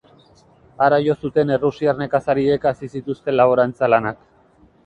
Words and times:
Hara 0.85 0.97
jo 1.07 1.15
zuten 1.27 1.51
errusiar 1.57 1.99
nekazariek 2.01 2.65
hasi 2.71 2.93
zituzten 2.97 3.39
laborantza-lanak. 3.41 4.27